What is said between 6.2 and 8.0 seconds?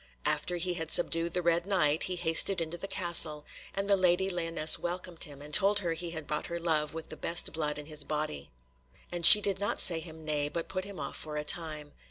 bought her love with the best blood in